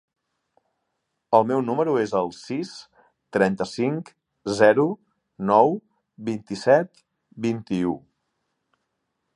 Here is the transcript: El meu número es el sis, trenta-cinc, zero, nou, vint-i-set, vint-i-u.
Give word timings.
El 1.39 1.43
meu 1.51 1.59
número 1.65 1.93
es 2.03 2.13
el 2.21 2.31
sis, 2.37 2.71
trenta-cinc, 3.37 4.09
zero, 4.63 4.87
nou, 5.53 5.79
vint-i-set, 6.31 7.07
vint-i-u. 7.47 7.97